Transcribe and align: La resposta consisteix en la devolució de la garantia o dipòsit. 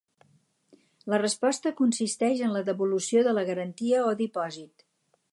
La 1.13 1.17
resposta 1.23 1.73
consisteix 1.81 2.41
en 2.47 2.55
la 2.55 2.63
devolució 2.69 3.23
de 3.27 3.35
la 3.39 3.43
garantia 3.51 4.01
o 4.07 4.15
dipòsit. 4.23 4.87